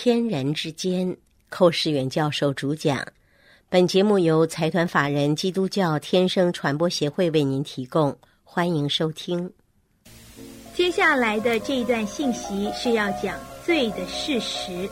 [0.00, 1.16] 天人之间，
[1.48, 3.04] 寇世远教授主讲。
[3.68, 9.52] 本节目由财团法人基督教天生传播协会为您提供，欢迎收听。
[10.72, 14.88] 接下来的这一段信息是要讲罪的事实。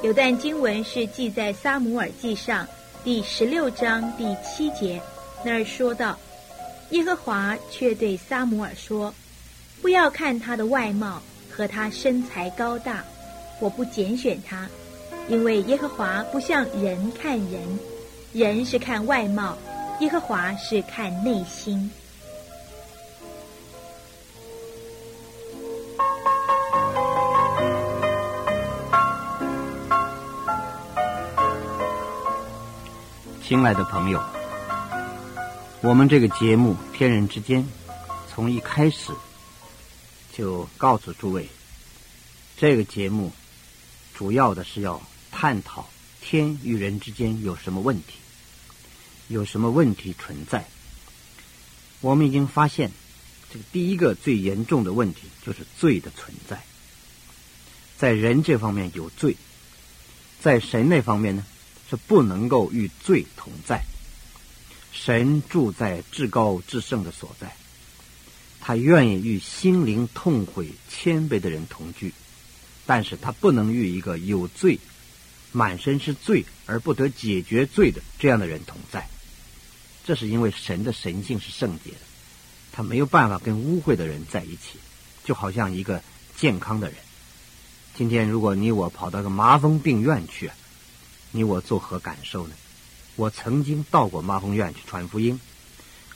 [0.00, 2.64] 有段经文是记在撒姆耳记上
[3.02, 5.02] 第十六章第七节，
[5.44, 6.16] 那儿说道
[6.90, 9.12] ：“耶和华却对撒姆耳说，
[9.82, 11.20] 不要看他的外貌
[11.50, 13.04] 和他身材高大。”
[13.60, 14.66] 我不拣选他，
[15.28, 17.78] 因为耶和华不像人看人，
[18.32, 19.56] 人是看外貌，
[20.00, 21.90] 耶和华是看内心。
[33.42, 34.22] 亲爱的朋友，
[35.82, 37.62] 我们这个节目《天人之间》，
[38.32, 39.12] 从一开始
[40.32, 41.46] 就告诉诸位，
[42.56, 43.30] 这个节目。
[44.20, 45.00] 主要的是要
[45.32, 45.88] 探讨
[46.20, 48.18] 天与人之间有什么问题，
[49.28, 50.68] 有什么问题存在。
[52.02, 52.90] 我们已经发现，
[53.50, 56.62] 这个第一个最严重的问题就是罪的存在。
[57.96, 59.36] 在人这方面有罪，
[60.38, 61.46] 在神那方面呢
[61.88, 63.82] 是不能够与罪同在。
[64.92, 67.56] 神住在至高至圣的所在，
[68.60, 72.12] 他愿意与心灵痛悔、谦卑的人同居。
[72.90, 74.80] 但是他不能与一个有罪、
[75.52, 79.08] 满身是罪而不得解决罪的这样的人同在，
[80.04, 81.98] 这是因为神的神性是圣洁的，
[82.72, 84.80] 他没有办法跟污秽的人在一起，
[85.24, 86.02] 就好像一个
[86.36, 86.96] 健康的人。
[87.94, 90.50] 今天如果你我跑到个麻风病院去，
[91.30, 92.54] 你我作何感受呢？
[93.14, 95.38] 我曾经到过麻风院去传福音，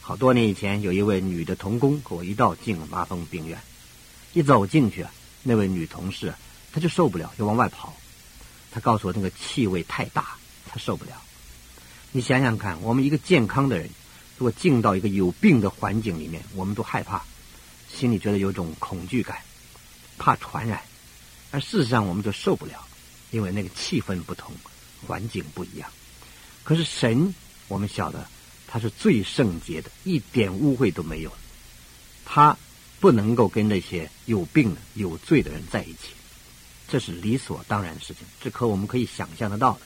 [0.00, 3.60] 好多年以前，有一位女的童工和我一道进了麻风病院，
[4.32, 5.06] 一走进去，
[5.44, 6.34] 那位女同事。
[6.74, 7.94] 他就受不了，就往外跑。
[8.72, 10.36] 他告诉我，那个气味太大，
[10.66, 11.12] 他受不了。
[12.10, 13.88] 你想想看，我们一个健康的人，
[14.38, 17.22] 如果进到一个有病的环境里面，我们都害怕，
[17.88, 19.38] 心里觉得有种恐惧感，
[20.18, 20.82] 怕传染。
[21.52, 22.84] 而事实上，我们就受不了，
[23.30, 24.52] 因为那个气氛不同，
[25.06, 25.88] 环境不一样。
[26.64, 27.32] 可是神，
[27.68, 28.26] 我们晓得
[28.66, 31.32] 他是最圣洁的，一点污秽都没有。
[32.24, 32.58] 他
[32.98, 36.08] 不能够跟那些有病的、有罪的人在一起。
[36.88, 39.80] 这是理所当然的事情，这可我们可以想象得到的。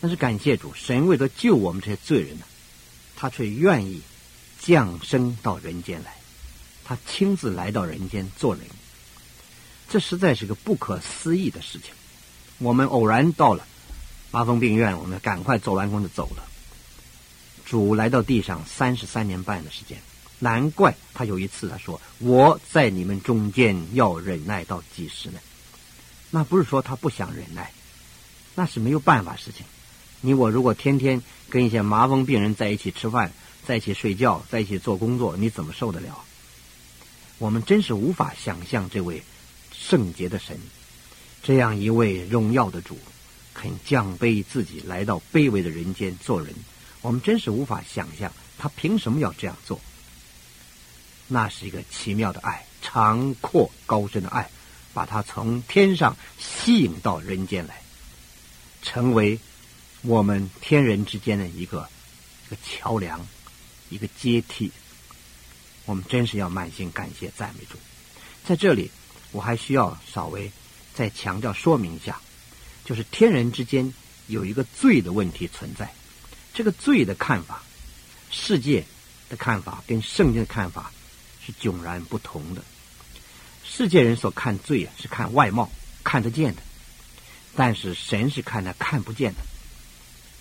[0.00, 2.44] 但是感谢主，神为了救我们这些罪人呢，
[3.16, 4.00] 他却愿意
[4.60, 6.14] 降生到人间来，
[6.84, 8.64] 他亲自来到人间做人，
[9.88, 11.90] 这实在是个不可思议的事情。
[12.58, 13.66] 我们偶然到了
[14.30, 16.44] 麻风病院，我们赶快做完工就走了。
[17.64, 19.98] 主来到地上三十三年半的时间，
[20.38, 25.38] 难怪他有一次他说：“我在你们中间要忍耐到几时呢？”
[26.30, 27.72] 那不是说他不想忍耐，
[28.54, 29.66] 那是没有办法事情。
[30.20, 33.32] 你我如果天天跟一些麻风病人在一起吃饭，
[33.66, 36.24] 在一起睡觉，在一起做工作，你怎么受得了？
[37.38, 39.22] 我们真是无法想象这位
[39.72, 40.58] 圣洁的神，
[41.42, 42.98] 这样一位荣耀的主，
[43.54, 46.54] 肯降卑自己来到卑微的人间做人。
[47.00, 49.80] 我们真是无法想象他凭什么要这样做。
[51.26, 54.50] 那是一个奇妙的爱，长阔高深的爱。
[54.92, 57.82] 把他从天上吸引到人间来，
[58.82, 59.38] 成为
[60.02, 61.88] 我们天人之间的一个
[62.46, 63.26] 一个桥梁，
[63.88, 64.70] 一个阶梯。
[65.86, 67.76] 我们真是要满心感谢赞美主。
[68.44, 68.90] 在这里，
[69.32, 70.50] 我还需要稍微
[70.94, 72.20] 再强调说明一下，
[72.84, 73.92] 就是天人之间
[74.26, 75.92] 有一个罪的问题存在。
[76.52, 77.62] 这个罪的看法，
[78.30, 78.84] 世界
[79.28, 80.92] 的看法跟圣经的看法
[81.44, 82.62] 是迥然不同的。
[83.72, 85.70] 世界人所看罪啊，是看外貌，
[86.02, 86.60] 看得见的；
[87.54, 89.40] 但是神是看他看不见的。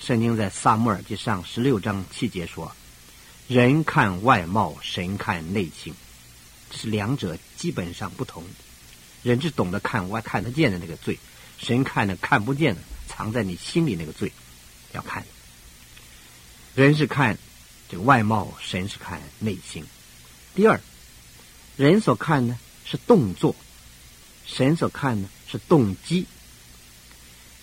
[0.00, 2.74] 圣经在萨母尔记上十六章七节说
[3.48, 5.92] ：“人看外貌，神看内心。”
[6.70, 8.44] 这是两者基本上不同。
[9.24, 11.18] 人是懂得看外看得见的那个罪，
[11.58, 14.30] 神看的看不见的，藏在你心里那个罪，
[14.92, 15.26] 要看。
[16.76, 17.36] 人是看
[17.88, 19.84] 这个外貌，神是看内心。
[20.54, 20.80] 第二，
[21.76, 22.56] 人所看呢？
[22.88, 23.54] 是动作，
[24.46, 26.24] 神所看呢是动机。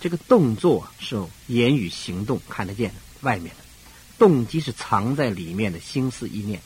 [0.00, 3.62] 这个动作是言语行动看得见的，外面的
[4.18, 6.62] 动机是藏在里面的心思意念。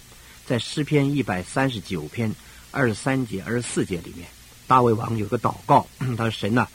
[0.47, 2.33] 在诗篇一百三十九篇
[2.71, 4.29] 二十三节、二十四节里面，
[4.69, 6.69] 大卫王有个祷告， 他说：“神呐，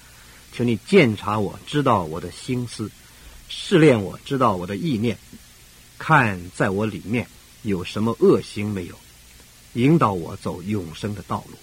[0.51, 2.91] 求你鉴察我，知道我的心思，
[3.47, 5.17] 试炼我知道我的意念，
[5.97, 7.27] 看在我里面
[7.61, 8.99] 有什么恶行没有，
[9.73, 11.57] 引导我走永生的道路。”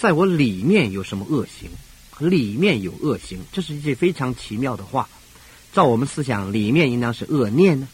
[0.00, 1.68] 在我里面有什么恶行，
[2.30, 5.06] 里面有恶行，这是一句非常奇妙的话。
[5.74, 7.86] 照我们思想，里面应当是恶念呢，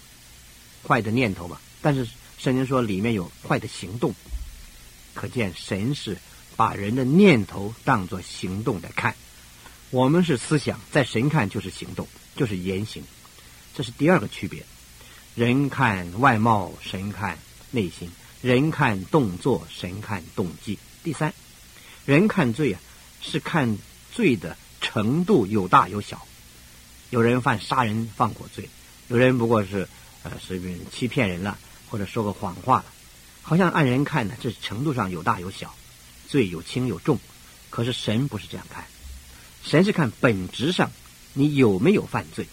[0.87, 1.61] 坏的念头吧。
[1.82, 2.06] 但是
[2.38, 4.14] 圣经说里面有坏的行动，
[5.14, 6.17] 可见神是
[6.55, 9.17] 把人的念头当作行动来看。
[9.91, 12.06] 我们是思想，在神看就是行动，
[12.37, 13.02] 就是言行。
[13.75, 14.64] 这是第二个区别。
[15.35, 17.37] 人看外貌，神看
[17.73, 18.09] 内心；
[18.43, 20.79] 人看动作，神看动机。
[21.02, 21.35] 第三，
[22.06, 22.81] 人看罪啊，
[23.20, 23.76] 是看
[24.14, 26.26] 罪的程度有大有小。
[27.11, 28.70] 有人犯杀人放火罪，
[29.08, 29.88] 有人不过是
[30.23, 31.58] 呃随便欺骗人了，
[31.91, 32.87] 或者说个谎话了，
[33.43, 35.75] 好像按人看呢，这程度上有大有小，
[36.29, 37.19] 罪有轻有重。
[37.69, 38.87] 可是神不是这样看，
[39.62, 40.91] 神是看本质上
[41.35, 42.47] 你有没有犯罪。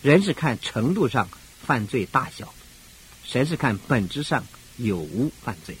[0.00, 1.28] 人是看程度上。
[1.62, 2.52] 犯罪大小，
[3.22, 4.44] 神是看本质上
[4.76, 5.76] 有无犯罪。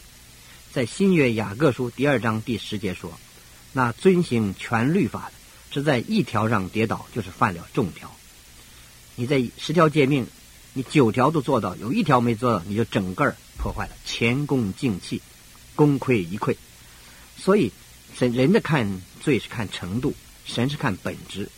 [0.72, 3.18] 在新约雅各书第二章第十节说
[3.74, 5.32] ：“那遵行全律法的，
[5.74, 8.14] 是在一条上跌倒，就是犯了众条。
[9.16, 10.28] 你在十条诫命，
[10.72, 15.20] 你九条都做到，有一条没做到，你就整个破坏了，前功尽弃，
[15.74, 16.54] 功亏一篑。
[17.36, 17.72] 所以，
[18.16, 20.14] 神人的看罪是看程度，
[20.44, 21.48] 神是看本质，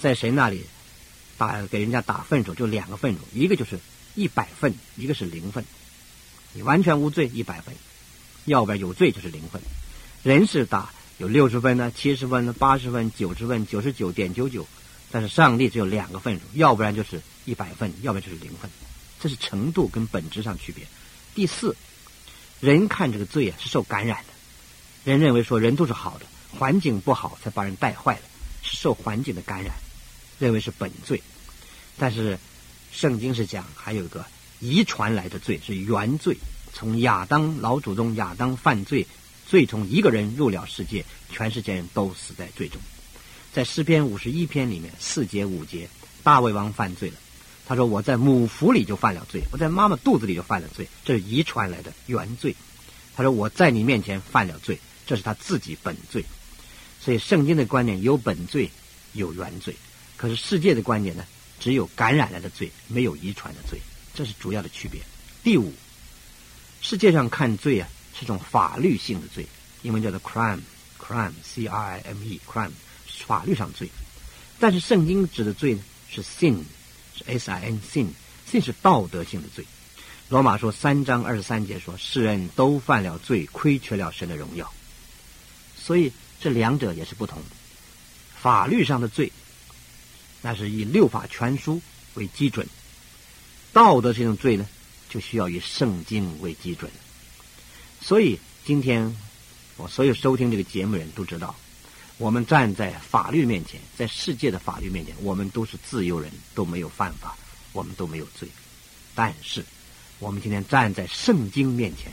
[0.00, 0.64] 在神那里。”
[1.36, 3.80] 打给人家打分数就两个分数，一个就是
[4.14, 5.64] 一百分，一个是零分。
[6.52, 7.74] 你完全无罪一百分，
[8.44, 9.60] 要不然有罪就是零分。
[10.22, 14.66] 人是打有六十分呢、七十分呢、八十分、九十分、九十九点九九，
[15.10, 18.70] 但是上帝只有两个分数，要不然就是一百分，要不然就是零分。
[19.20, 20.86] 这是程度跟本质上区别。
[21.34, 21.76] 第四，
[22.60, 26.26] 人看这个罪啊是受感染的，人认为说人都是好的，
[26.58, 28.22] 环境不好才把人带坏了，
[28.62, 29.74] 是受环境的感染。
[30.40, 31.22] 认为是本罪，
[31.96, 32.36] 但是
[32.90, 34.26] 圣经是讲还有一个
[34.58, 36.36] 遗传来的罪是原罪，
[36.74, 39.06] 从亚当老祖宗亚当犯罪，
[39.46, 42.80] 罪从一个人入了世界，全世界人都死在罪中。
[43.52, 45.88] 在诗篇五十一篇里面四节五节，
[46.24, 47.16] 大卫王犯罪了，
[47.64, 52.56] 他说我在母腹里就犯了罪，我在妈妈肚子里就犯了罪，这是遗传来的原罪。
[53.14, 56.24] 他说我在你面前犯了罪，这是他自己本罪。
[57.00, 58.68] 所以圣经的观点有本罪，
[59.12, 59.76] 有原罪。
[60.16, 61.24] 可是世界的观点呢，
[61.60, 63.78] 只有感染来的罪，没有遗传的罪，
[64.14, 65.00] 这是主要的区别。
[65.44, 65.72] 第五，
[66.84, 69.46] 世界上看罪啊是种法律性的罪，
[69.80, 72.72] 英文叫做 crime，crime，c r i m e，crime
[73.06, 73.88] 是法律上罪。
[74.60, 76.62] 但是圣经指的罪呢是 sin，
[77.16, 79.64] 是 s i n，sin，sin 是道德性的罪。
[80.28, 84.70] 罗马说三章二十三节说世人都犯了罪，亏缺了神的荣耀。
[85.80, 87.42] 所以这两者也是不同，
[88.38, 89.32] 法律上的罪。
[90.42, 91.80] 那是以六法全书
[92.12, 92.68] 为基准，
[93.72, 94.68] 道德性的罪呢，
[95.14, 96.90] 就需要以圣经为基准。
[98.00, 99.16] 所以今天
[99.76, 101.54] 我所有收听这个节目人都知道，
[102.18, 107.36] 我们站在法律面前，在世界的法律面前，我们都是自由人，都没有犯法，
[107.72, 108.48] 我们都没有罪。
[109.14, 109.64] 但是
[110.18, 112.12] 我们今天站在圣经面前，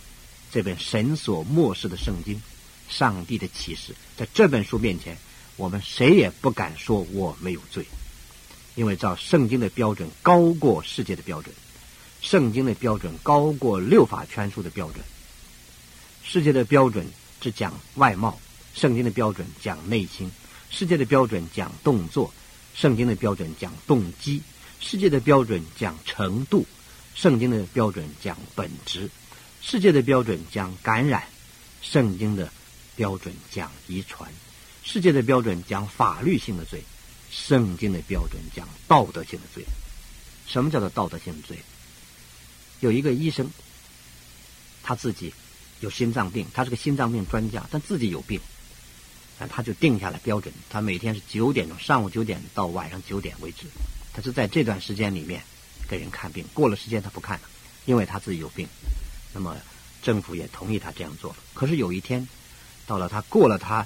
[0.52, 2.40] 这本神所漠视的圣经，
[2.88, 5.18] 上帝的启示，在这本书面前，
[5.58, 7.84] 我们谁也不敢说我没有罪。
[8.76, 11.54] 因为照圣经的标准高过世界的标准，
[12.22, 15.04] 圣经的标准高过六法全书的标准。
[16.24, 17.06] 世界的标准
[17.42, 18.40] 只讲外貌，
[18.74, 20.30] 圣经的标准讲内心；
[20.70, 22.32] 世界的标准讲动作，
[22.76, 24.40] 圣经的标准讲动机；
[24.80, 26.66] 世界的标准讲程度，
[27.16, 29.10] 圣经的标准讲本质；
[29.62, 31.24] 世界的标准讲感染，
[31.82, 32.52] 圣经的
[32.96, 34.30] 标准讲遗传；
[34.84, 36.84] 世界的标准讲法律性的罪。
[37.32, 39.66] 圣经的标准讲道德性的罪，
[40.46, 41.58] 什么叫做道德性的罪？
[42.82, 43.50] 有一个医生，
[44.84, 45.34] 他自己
[45.80, 48.42] 有心脏病，他是个心脏病专家，但自己有病，
[49.40, 53.68] 啊，他就定下来标准，他每天是九点钟，上午九点到晚上九点为止，
[54.14, 55.42] 他是在这段时间里面
[55.88, 57.50] 给人看病，过了时间他不看了，
[57.86, 58.68] 因为他自己有病。
[59.34, 59.56] 那么
[60.04, 61.36] 政府也同意他这样做。
[61.54, 62.28] 可是有一天，
[62.86, 63.86] 到了他过了他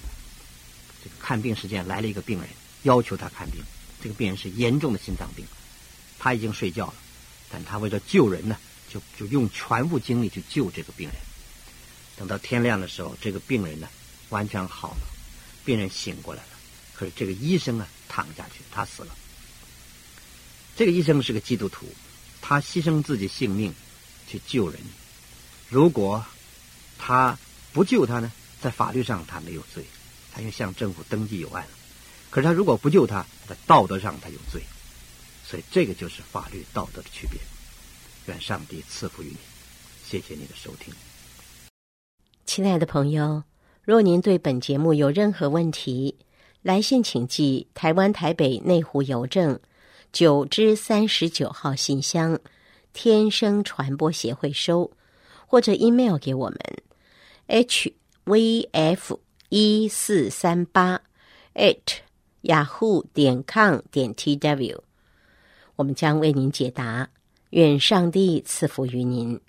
[1.04, 2.50] 这个看病时间，来了一个病人。
[2.84, 3.64] 要求他看病，
[4.00, 5.44] 这个病人是严重的心脏病，
[6.20, 6.94] 他已经睡觉了，
[7.50, 8.56] 但他为了救人呢，
[8.96, 11.18] 就就用全部精力去救这个病人。
[12.16, 13.90] 等到天亮的时候，这个病人呢
[14.30, 15.02] 完全好了，
[15.66, 16.50] 病人醒过来了，
[16.94, 19.14] 可是这个医生啊躺下去，他死了。
[20.78, 21.94] 这个医生是个基督徒，
[22.42, 23.76] 他牺牲自己性命
[24.30, 24.80] 去救人。
[25.68, 26.26] 如果
[26.98, 27.38] 他
[27.74, 29.84] 不救他呢，在法律上他没有罪，
[30.32, 31.72] 他又向政府登记有案了。
[32.30, 34.62] 可是他如果不救他，在道德上他有罪，
[35.46, 37.40] 所以这个就是法律道德的区别。
[38.28, 39.38] 愿上帝赐福于你，
[40.04, 40.94] 谢谢你的收听。
[42.46, 43.44] 亲爱的朋友，
[43.84, 46.16] 若您对本节目有任何问题，
[46.62, 49.60] 来信请寄台湾台北内湖邮政
[50.12, 52.40] 九之三十九号信箱，
[52.94, 54.92] 天生传播协会收，
[55.46, 56.60] 或者 email 给我们
[57.48, 61.02] h v f 一四三八
[61.54, 61.78] at
[62.42, 64.84] yahoo 点 com 点 t w，
[65.76, 67.10] 我们将为您解答。
[67.56, 69.40] 愿上帝赐福于您。